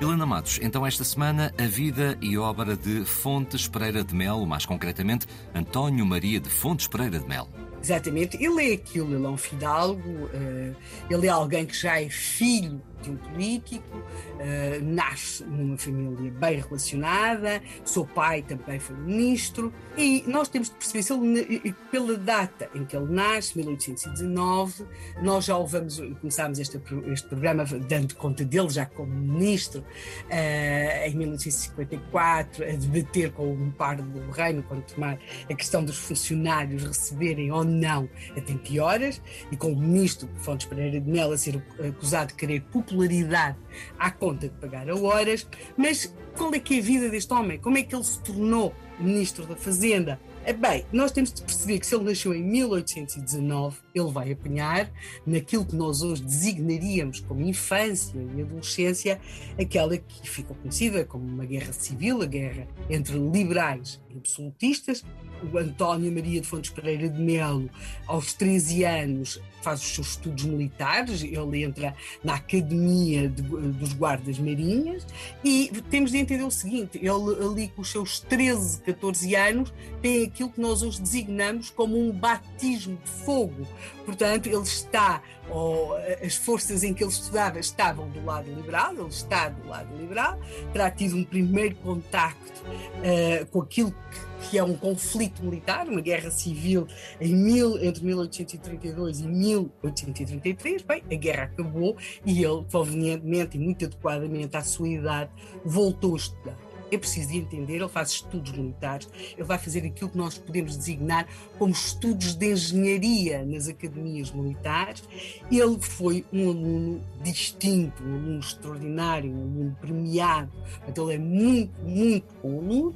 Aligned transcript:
Helena 0.00 0.24
Matos, 0.24 0.60
então 0.62 0.86
esta 0.86 1.02
semana 1.02 1.52
a 1.58 1.66
vida 1.66 2.16
e 2.22 2.38
obra 2.38 2.76
de 2.76 3.04
Fontes 3.04 3.66
Pereira 3.66 4.04
de 4.04 4.14
Melo, 4.14 4.46
mais 4.46 4.64
concretamente 4.64 5.26
António 5.52 6.06
Maria 6.06 6.38
de 6.38 6.48
Fontes 6.48 6.86
Pereira 6.86 7.18
de 7.18 7.26
Melo. 7.26 7.48
Exatamente, 7.82 8.36
ele 8.40 8.70
é 8.70 8.74
aquilo, 8.74 9.16
ele 9.16 9.26
é 9.26 9.28
um 9.28 9.36
fidalgo, 9.36 10.30
eh, 10.32 10.72
ele 11.10 11.26
é 11.26 11.30
alguém 11.30 11.66
que 11.66 11.76
já 11.76 12.00
é 12.00 12.08
filho 12.08 12.80
de 13.02 13.10
um 13.10 13.16
político, 13.16 13.96
uh, 13.96 14.84
nasce 14.84 15.44
numa 15.44 15.76
família 15.76 16.30
bem 16.32 16.60
relacionada, 16.60 17.62
seu 17.84 18.04
pai 18.04 18.42
também 18.42 18.78
foi 18.78 18.96
ministro, 18.96 19.72
e 19.96 20.24
nós 20.26 20.48
temos 20.48 20.68
de 20.68 20.76
perceber 20.76 21.02
se 21.02 21.12
ele, 21.12 21.74
pela 21.90 22.16
data 22.16 22.68
em 22.74 22.84
que 22.84 22.96
ele 22.96 23.12
nasce, 23.12 23.56
1819, 23.56 24.86
nós 25.22 25.44
já 25.44 25.56
o 25.56 25.66
vamos, 25.66 26.00
começámos 26.20 26.58
este, 26.58 26.80
este 27.06 27.28
programa 27.28 27.64
dando 27.64 28.14
conta 28.14 28.44
dele 28.44 28.70
já 28.70 28.86
como 28.86 29.12
ministro, 29.12 29.80
uh, 29.80 31.06
em 31.06 31.14
1854, 31.16 32.64
a 32.64 32.72
debater 32.72 33.32
com 33.32 33.52
o 33.52 33.72
par 33.72 33.96
do 33.96 34.30
reino, 34.30 34.62
quando 34.62 34.82
tomar 34.82 35.18
a 35.48 35.54
questão 35.54 35.84
dos 35.84 35.98
funcionários 35.98 36.82
receberem 36.84 37.50
ou 37.50 37.64
não 37.64 38.08
a 38.36 38.40
tempo 38.40 38.62
e 38.70 38.80
horas, 38.80 39.20
e 39.50 39.56
com 39.56 39.72
o 39.72 39.76
ministro 39.76 40.28
Fontes 40.36 40.66
Pereira 40.66 41.00
de 41.00 41.10
Melo 41.10 41.32
a 41.32 41.38
ser 41.38 41.62
acusado 41.86 42.28
de 42.28 42.34
querer 42.34 42.60
popularidade 42.88 43.56
à 43.98 44.10
conta 44.10 44.48
de 44.48 44.54
pagar 44.54 44.88
a 44.88 44.96
horas, 44.96 45.46
mas 45.76 46.12
qual 46.36 46.52
é 46.54 46.58
que 46.58 46.76
é 46.76 46.78
a 46.78 46.82
vida 46.82 47.08
deste 47.08 47.32
homem? 47.32 47.58
Como 47.58 47.76
é 47.76 47.82
que 47.82 47.94
ele 47.94 48.04
se 48.04 48.20
tornou 48.20 48.74
ministro 48.98 49.46
da 49.46 49.56
Fazenda? 49.56 50.18
É 50.48 50.52
bem, 50.54 50.82
nós 50.90 51.12
temos 51.12 51.30
de 51.30 51.42
perceber 51.42 51.78
que 51.78 51.86
se 51.86 51.94
ele 51.94 52.04
nasceu 52.04 52.34
em 52.34 52.42
1819, 52.42 53.80
ele 53.94 54.10
vai 54.10 54.32
apanhar 54.32 54.90
naquilo 55.26 55.62
que 55.62 55.76
nós 55.76 56.00
hoje 56.00 56.22
designaríamos 56.22 57.20
como 57.20 57.42
infância 57.42 58.16
e 58.34 58.40
adolescência, 58.40 59.20
aquela 59.60 59.98
que 59.98 60.26
ficou 60.26 60.56
conhecida 60.56 61.04
como 61.04 61.22
uma 61.22 61.44
guerra 61.44 61.70
civil, 61.74 62.22
a 62.22 62.24
guerra 62.24 62.66
entre 62.88 63.18
liberais 63.18 64.00
e 64.08 64.16
absolutistas, 64.16 65.04
o 65.52 65.58
António 65.58 66.10
Maria 66.10 66.40
de 66.40 66.46
Fontes 66.46 66.70
Pereira 66.70 67.10
de 67.10 67.20
Melo, 67.20 67.68
aos 68.06 68.32
13 68.32 68.84
anos, 68.84 69.42
faz 69.62 69.80
os 69.80 69.88
seus 69.88 70.08
estudos 70.10 70.44
militares, 70.44 71.22
ele 71.22 71.62
entra 71.62 71.94
na 72.22 72.36
Academia 72.36 73.28
de, 73.28 73.42
dos 73.42 73.92
Guardas 73.92 74.38
Marinhas 74.38 75.06
e 75.44 75.70
temos 75.90 76.10
de 76.10 76.18
entender 76.18 76.44
o 76.44 76.50
seguinte: 76.50 76.98
ele 76.98 77.44
ali 77.44 77.68
com 77.68 77.82
os 77.82 77.90
seus 77.90 78.20
13, 78.20 78.80
14 78.82 79.34
anos 79.34 79.72
tem 80.00 80.24
aquilo 80.38 80.50
que 80.50 80.60
nós 80.60 80.82
hoje 80.82 81.02
designamos 81.02 81.68
como 81.70 81.98
um 81.98 82.12
batismo 82.12 82.96
de 83.04 83.10
fogo. 83.10 83.66
Portanto, 84.04 84.46
ele 84.46 84.62
está, 84.62 85.20
ou 85.50 85.96
as 86.24 86.36
forças 86.36 86.84
em 86.84 86.94
que 86.94 87.02
ele 87.02 87.10
estudava 87.10 87.58
estavam 87.58 88.08
do 88.10 88.24
lado 88.24 88.48
liberal, 88.48 88.92
ele 88.92 89.08
está 89.08 89.48
do 89.48 89.68
lado 89.68 89.96
liberal, 89.96 90.38
terá 90.72 90.90
tido 90.92 91.16
um 91.16 91.24
primeiro 91.24 91.74
contacto 91.76 92.62
uh, 92.62 93.46
com 93.46 93.62
aquilo 93.62 93.90
que 93.90 94.28
que 94.38 94.56
é 94.56 94.62
um 94.62 94.76
conflito 94.76 95.42
militar, 95.42 95.88
uma 95.88 96.00
guerra 96.00 96.30
civil 96.30 96.86
em 97.20 97.34
mil, 97.34 97.76
entre 97.82 98.04
1832 98.04 99.20
e 99.20 99.26
1833. 99.26 100.82
Bem, 100.82 101.02
a 101.10 101.14
guerra 101.16 101.42
acabou 101.42 101.96
e 102.24 102.44
ele, 102.44 102.64
convenientemente 102.70 103.56
e 103.56 103.60
muito 103.60 103.84
adequadamente 103.84 104.56
à 104.56 104.62
sua 104.62 104.88
idade, 104.88 105.30
voltou 105.64 106.14
a 106.14 106.16
estudar. 106.16 106.67
É 106.90 106.98
preciso 106.98 107.28
de 107.28 107.38
entender, 107.38 107.76
ele 107.76 107.88
faz 107.88 108.10
estudos 108.10 108.52
militares, 108.52 109.08
ele 109.34 109.44
vai 109.44 109.58
fazer 109.58 109.84
aquilo 109.84 110.10
que 110.10 110.18
nós 110.18 110.38
podemos 110.38 110.76
designar 110.76 111.26
como 111.58 111.72
estudos 111.72 112.34
de 112.34 112.52
engenharia 112.52 113.44
nas 113.44 113.68
academias 113.68 114.30
militares. 114.30 115.02
Ele 115.50 115.78
foi 115.80 116.24
um 116.32 116.48
aluno 116.48 117.02
distinto, 117.22 118.02
um 118.02 118.14
aluno 118.14 118.40
extraordinário, 118.40 119.30
um 119.30 119.42
aluno 119.42 119.76
premiado. 119.80 120.52
Então 120.88 121.10
ele 121.10 121.22
é 121.22 121.24
muito, 121.24 121.80
muito 121.82 122.26
bom 122.42 122.58
aluno 122.58 122.94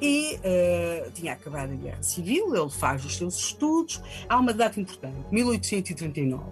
e 0.00 0.36
uh, 0.36 1.10
tinha 1.12 1.32
acabado 1.32 1.72
a 1.72 1.76
Guerra 1.76 2.02
Civil, 2.02 2.54
ele 2.54 2.70
faz 2.70 3.04
os 3.04 3.16
seus 3.16 3.36
estudos. 3.36 4.00
Há 4.28 4.38
uma 4.38 4.52
data 4.52 4.80
importante, 4.80 5.16
1839. 5.30 6.42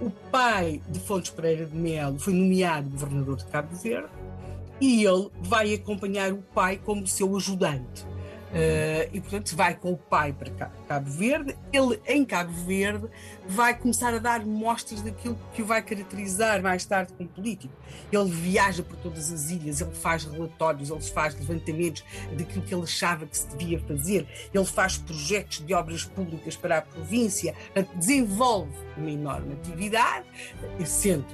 O 0.00 0.10
pai 0.30 0.80
de 0.88 0.98
Fontes 1.00 1.30
Pereira 1.30 1.66
de 1.66 1.76
Melo 1.76 2.18
foi 2.18 2.32
nomeado 2.32 2.90
governador 2.90 3.36
de 3.36 3.46
Cabo 3.46 3.74
Verde 3.76 4.08
e 4.80 5.04
ele 5.04 5.30
vai 5.40 5.74
acompanhar 5.74 6.32
o 6.32 6.42
pai 6.42 6.80
como 6.84 7.06
seu 7.06 7.36
ajudante. 7.36 8.06
Uh, 8.48 9.04
e 9.12 9.20
portanto 9.20 9.54
vai 9.54 9.74
com 9.74 9.92
o 9.92 9.96
pai 9.96 10.32
para 10.32 10.70
Cabo 10.88 11.10
Verde. 11.10 11.54
Ele, 11.70 12.00
em 12.06 12.24
Cabo 12.24 12.50
Verde, 12.64 13.06
vai 13.46 13.76
começar 13.76 14.14
a 14.14 14.18
dar 14.18 14.44
mostras 14.46 15.02
daquilo 15.02 15.38
que 15.52 15.60
o 15.60 15.66
vai 15.66 15.82
caracterizar 15.82 16.62
mais 16.62 16.86
tarde 16.86 17.12
como 17.12 17.28
político. 17.28 17.74
Ele 18.10 18.30
viaja 18.30 18.82
por 18.82 18.96
todas 18.96 19.30
as 19.30 19.50
ilhas, 19.50 19.82
ele 19.82 19.94
faz 19.94 20.24
relatórios, 20.24 20.88
ele 20.88 21.00
faz 21.02 21.34
levantamentos 21.34 22.02
daquilo 22.32 22.64
que 22.64 22.74
ele 22.74 22.84
achava 22.84 23.26
que 23.26 23.36
se 23.36 23.48
devia 23.48 23.80
fazer, 23.80 24.26
ele 24.54 24.64
faz 24.64 24.96
projetos 24.96 25.64
de 25.66 25.74
obras 25.74 26.04
públicas 26.04 26.56
para 26.56 26.78
a 26.78 26.82
província, 26.82 27.54
desenvolve 27.96 28.72
uma 28.96 29.10
enorme 29.10 29.52
atividade, 29.52 30.26
sendo 30.86 31.26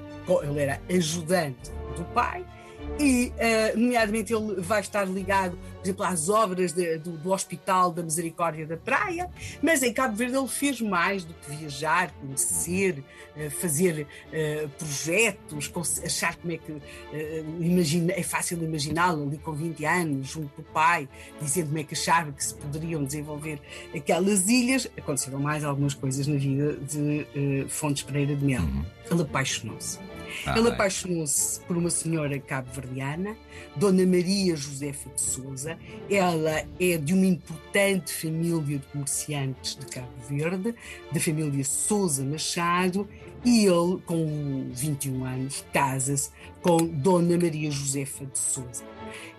ele 0.43 0.61
era 0.61 0.81
ajudante 0.89 1.71
do 1.97 2.05
pai 2.07 2.45
e, 2.99 3.33
uh, 3.37 3.79
nomeadamente, 3.79 4.33
ele 4.33 4.61
vai 4.61 4.81
estar 4.81 5.05
ligado, 5.05 5.59
por 5.85 5.89
exemplo, 5.89 6.05
às 6.07 6.29
obras 6.31 6.73
de, 6.73 6.99
do, 6.99 7.13
do, 7.13 7.31
Hospital 7.31 7.93
da 7.93 8.03
Misericórdia 8.03 8.67
da 8.67 8.77
Praia, 8.77 9.29
mas 9.63 9.83
em 9.83 9.93
Cabo 9.93 10.17
Verde 10.17 10.37
ele 10.37 10.49
fez 10.49 10.81
mais 10.81 11.25
do 11.25 11.35
que 11.35 11.55
viajar, 11.55 12.11
conhecer, 12.13 13.05
uh, 13.37 13.51
fazer 13.51 14.07
uh, 14.29 14.69
projetos, 14.71 15.71
achar 16.03 16.37
como 16.37 16.53
é 16.53 16.57
que 16.57 16.75
imagina, 17.61 18.13
é 18.13 18.23
fácil 18.23 18.63
imaginá-lo 18.63 19.27
ali 19.27 19.37
com 19.39 19.53
20 19.53 19.85
anos, 19.85 20.29
junto 20.29 20.57
do 20.57 20.63
pai, 20.63 21.09
dizendo 21.41 21.67
como 21.67 21.79
é 21.79 21.85
que 21.85 21.95
achava 21.95 22.33
que 22.33 22.43
se 22.43 22.55
poderiam 22.55 23.05
desenvolver 23.05 23.61
aquelas 23.95 24.49
ilhas. 24.49 24.89
Aconteceram 24.97 25.39
mais 25.39 25.65
algumas 25.65 25.93
coisas 25.93 26.27
na 26.27 26.37
vida 26.37 26.77
de 26.77 27.67
Fontes 27.69 28.03
Pereira 28.03 28.35
de 28.35 28.45
Melo. 28.45 28.65
Uhum. 28.65 28.85
Ele 29.11 29.23
apaixonou-se 29.23 29.99
ah, 30.47 30.59
Ele 30.59 30.69
apaixonou-se 30.69 31.61
por 31.61 31.77
uma 31.77 31.91
senhora 31.91 32.39
cabo-verdiana, 32.39 33.37
Dona 33.77 34.05
Maria 34.05 34.57
Josefa 34.57 35.11
de 35.11 35.21
Souza. 35.21 35.74
Ela 36.11 36.65
é 36.81 36.97
de 36.99 37.15
uma 37.15 37.27
importante 37.27 38.13
família 38.13 38.79
de 38.79 38.87
comerciantes 38.93 39.77
de 39.77 39.87
Cabo 39.87 40.09
Verde, 40.29 40.75
da 41.13 41.21
família 41.21 41.65
Souza 41.65 42.25
Machado, 42.25 43.09
e 43.45 43.67
ele, 43.67 44.01
com 44.07 44.71
21 44.73 45.25
anos, 45.25 45.65
casa-se 45.73 46.31
com 46.63 46.79
Dona 46.79 47.37
Maria 47.37 47.71
Josefa 47.71 48.25
de 48.25 48.39
Souza. 48.39 48.85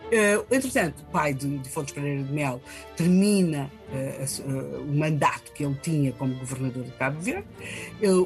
Uh, 0.05 0.45
entretanto, 0.53 1.01
o 1.01 1.11
pai 1.11 1.33
de, 1.33 1.57
de 1.57 1.67
Fontes 1.67 1.91
Pereira 1.91 2.23
de 2.23 2.31
Melo 2.31 2.61
termina 2.95 3.71
uh, 3.89 4.51
uh, 4.51 4.81
o 4.83 4.95
mandato 4.95 5.51
que 5.53 5.63
ele 5.63 5.75
tinha 5.81 6.11
como 6.11 6.35
governador 6.35 6.83
de 6.83 6.91
Cabo 6.91 7.19
Verde. 7.19 7.47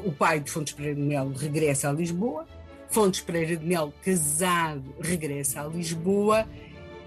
o 0.04 0.12
pai 0.12 0.40
de 0.40 0.50
Fontes 0.50 0.74
Pereira 0.74 1.00
de 1.00 1.06
Melo 1.06 1.32
regressa 1.32 1.88
a 1.88 1.92
Lisboa 1.92 2.46
Fontes 2.90 3.20
Pereira 3.20 3.56
de 3.56 3.64
Melo, 3.64 3.94
casado, 4.04 4.94
regressa 5.00 5.62
a 5.62 5.66
Lisboa 5.66 6.46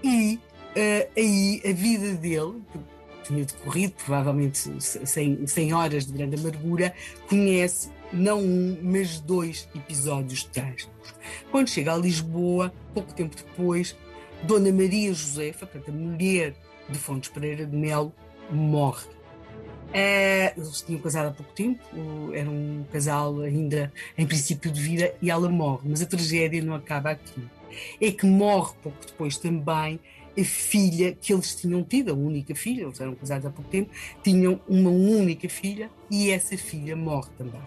e 0.02 0.40
uh, 0.76 1.10
aí 1.16 1.62
a 1.64 1.72
vida 1.72 2.14
dele, 2.14 2.62
que 2.72 2.78
tinha 3.28 3.44
decorrido 3.44 3.94
provavelmente 4.04 4.58
100, 4.58 5.46
100 5.46 5.72
horas 5.72 6.06
de 6.06 6.12
grande 6.12 6.36
amargura, 6.38 6.94
conhece 7.28 7.90
não 8.12 8.40
um, 8.40 8.78
mas 8.82 9.18
dois 9.20 9.68
episódios 9.74 10.44
trágicos. 10.44 11.14
Quando 11.50 11.68
chega 11.68 11.92
a 11.92 11.96
Lisboa, 11.96 12.72
pouco 12.92 13.12
tempo 13.14 13.34
depois, 13.34 13.96
Dona 14.42 14.70
Maria 14.72 15.12
Josefa, 15.12 15.66
portanto, 15.66 15.90
a 15.90 15.98
mulher 15.98 16.54
de 16.88 16.98
Fontes 16.98 17.30
Pereira 17.30 17.64
de 17.64 17.76
Melo, 17.76 18.12
morre 18.50 19.14
Uh, 19.94 20.50
eles 20.56 20.82
tinham 20.82 21.00
casado 21.00 21.28
há 21.28 21.30
pouco 21.30 21.52
tempo, 21.52 21.80
era 22.32 22.50
um 22.50 22.84
casal 22.90 23.38
ainda 23.42 23.92
em 24.18 24.26
princípio 24.26 24.68
de 24.68 24.80
vida 24.80 25.14
e 25.22 25.30
ela 25.30 25.48
morre, 25.48 25.82
mas 25.84 26.02
a 26.02 26.06
tragédia 26.06 26.60
não 26.60 26.74
acaba 26.74 27.10
aqui. 27.10 27.44
É 28.00 28.10
que 28.10 28.26
morre 28.26 28.74
pouco 28.82 28.98
depois 29.06 29.36
também 29.36 30.00
filha 30.42 31.12
que 31.12 31.32
eles 31.32 31.54
tinham 31.54 31.84
tido, 31.84 32.10
a 32.10 32.14
única 32.14 32.54
filha, 32.54 32.82
eles 32.82 33.00
eram 33.00 33.14
casados 33.14 33.46
há 33.46 33.50
pouco 33.50 33.70
tempo, 33.70 33.90
tinham 34.22 34.60
uma 34.66 34.90
única 34.90 35.48
filha 35.48 35.90
e 36.10 36.30
essa 36.30 36.56
filha 36.56 36.96
morre 36.96 37.28
também. 37.38 37.60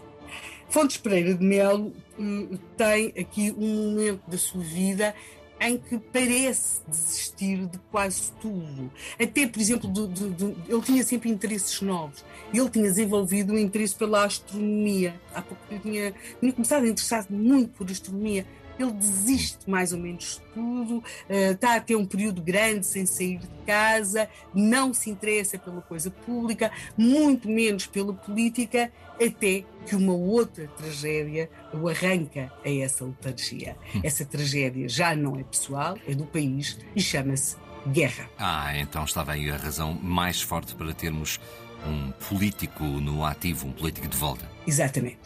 Fontes 0.70 0.98
Pereira 0.98 1.34
de 1.34 1.46
Melo 1.46 1.94
uh, 2.20 2.58
tem 2.76 3.14
aqui 3.18 3.54
um 3.58 3.92
momento 3.92 4.22
da 4.28 4.38
sua 4.38 4.62
vida 4.62 5.16
em 5.60 5.78
que 5.78 5.98
parece 5.98 6.82
desistir 6.88 7.66
de 7.66 7.80
quase 7.92 8.32
tudo. 8.34 8.92
Até, 9.20 9.48
por 9.48 9.60
exemplo, 9.60 9.90
do, 9.90 10.08
do, 10.08 10.30
do, 10.30 10.56
ele 10.68 10.82
tinha 10.82 11.04
sempre 11.04 11.30
interesses 11.30 11.82
novos. 11.82 12.24
Ele 12.54 12.70
tinha 12.70 12.86
desenvolvido 12.86 13.54
um 13.54 13.58
interesse 13.58 13.96
pela 13.96 14.26
astronomia. 14.26 15.20
Há 15.34 15.42
pouco 15.42 15.64
tinha, 15.82 16.14
tinha 16.40 16.54
começado 16.54 16.84
a 16.84 16.88
interessar-me 16.88 17.38
muito 17.38 17.72
por 17.72 17.90
astronomia. 17.90 18.46
Ele 18.80 18.92
desiste 18.92 19.70
mais 19.70 19.92
ou 19.92 20.00
menos 20.00 20.36
de 20.36 20.54
tudo, 20.54 21.04
está 21.30 21.76
a 21.76 21.82
ter 21.82 21.96
um 21.96 22.06
período 22.06 22.42
grande 22.42 22.86
sem 22.86 23.06
sair 23.06 23.38
de 23.38 23.48
casa, 23.66 24.30
não 24.54 24.94
se 24.94 25.10
interessa 25.10 25.58
pela 25.58 25.82
coisa 25.82 26.10
pública, 26.10 26.72
muito 26.98 27.50
menos 27.50 27.86
pela 27.88 28.14
política, 28.14 28.92
até 29.16 29.64
que 29.86 29.96
uma 29.96 30.14
outra 30.14 30.68
tragédia 30.78 31.50
o 31.74 31.88
arranca 31.88 32.52
a 32.64 32.70
essa 32.70 33.06
letargia. 33.06 33.76
Hum. 33.96 34.02
Essa 34.04 34.26
tragédia 34.26 34.88
já 34.88 35.16
não 35.16 35.38
é 35.38 35.44
pessoal, 35.44 35.98
é 36.08 36.14
do 36.14 36.26
país 36.26 36.78
e 36.96 37.02
chama-se 37.02 37.56
guerra. 37.88 38.30
Ah, 38.38 38.78
então 38.78 39.04
estava 39.04 39.32
aí 39.32 39.50
a 39.50 39.58
razão 39.58 39.94
mais 39.94 40.42
forte 40.42 40.76
para 40.76 40.94
termos 40.94 41.40
um 41.86 42.12
político 42.28 42.84
no 42.84 43.24
ativo, 43.24 43.68
um 43.68 43.72
político 43.72 44.08
de 44.08 44.18
volta. 44.18 44.50
Exatamente. 44.66 45.20